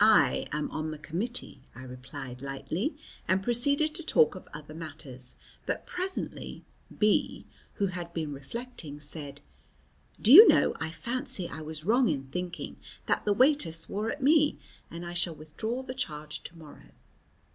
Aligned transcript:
"I 0.00 0.46
am 0.50 0.70
on 0.70 0.92
the 0.92 0.98
committee," 0.98 1.60
I 1.74 1.82
replied 1.82 2.40
lightly, 2.40 2.96
and 3.28 3.42
proceeded 3.42 3.94
to 3.96 4.02
talk 4.02 4.34
of 4.34 4.48
other 4.54 4.72
matters, 4.72 5.34
but 5.66 5.84
presently 5.84 6.64
B, 6.98 7.44
who 7.74 7.88
had 7.88 8.14
been 8.14 8.32
reflecting, 8.32 8.98
said: 8.98 9.42
"Do 10.22 10.32
you 10.32 10.48
know 10.48 10.72
I 10.80 10.90
fancy 10.90 11.50
I 11.50 11.60
was 11.60 11.84
wrong 11.84 12.08
in 12.08 12.28
thinking 12.28 12.78
that 13.04 13.26
the 13.26 13.34
waiter 13.34 13.70
swore 13.70 14.10
at 14.10 14.22
me, 14.22 14.58
and 14.90 15.04
I 15.04 15.12
shall 15.12 15.34
withdraw 15.34 15.82
the 15.82 15.92
charge 15.92 16.42
to 16.44 16.56
morrow." 16.56 16.92